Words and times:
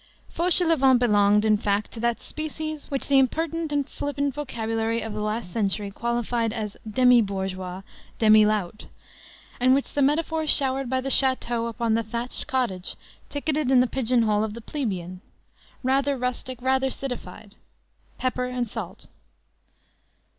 Fauchelevent 0.33 0.97
belonged, 0.97 1.45
in 1.45 1.57
fact, 1.57 1.91
to 1.91 1.99
that 1.99 2.23
species, 2.23 2.89
which 2.89 3.07
the 3.07 3.19
impertinent 3.19 3.71
and 3.71 3.87
flippant 3.87 4.33
vocabulary 4.33 4.99
of 5.03 5.13
the 5.13 5.21
last 5.21 5.51
century 5.51 5.91
qualified 5.91 6.51
as 6.51 6.75
demi 6.89 7.21
bourgeois, 7.21 7.83
demi 8.17 8.43
lout, 8.43 8.87
and 9.59 9.75
which 9.75 9.93
the 9.93 10.01
metaphors 10.01 10.49
showered 10.49 10.89
by 10.89 10.99
the 10.99 11.09
château 11.09 11.69
upon 11.69 11.93
the 11.93 12.01
thatched 12.01 12.47
cottage 12.47 12.95
ticketed 13.29 13.69
in 13.69 13.79
the 13.79 13.85
pigeon 13.85 14.23
hole 14.23 14.43
of 14.43 14.55
the 14.55 14.61
plebeian: 14.61 15.21
rather 15.83 16.17
rustic, 16.17 16.59
rather 16.63 16.89
citified; 16.89 17.53
pepper 18.17 18.45
and 18.47 18.67
salt. 18.71 19.05